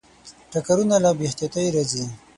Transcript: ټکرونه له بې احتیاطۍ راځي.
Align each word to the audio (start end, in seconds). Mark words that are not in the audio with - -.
ټکرونه 0.51 0.95
له 1.03 1.09
بې 1.17 1.23
احتیاطۍ 1.29 1.65
راځي. 1.75 2.05